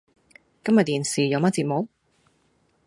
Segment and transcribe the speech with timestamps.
[0.65, 1.87] 今日電視有乜節目？